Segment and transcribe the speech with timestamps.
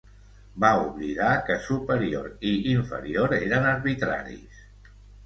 [0.63, 4.65] Va oblidar que "superior" i "inferior" eren arbitraris.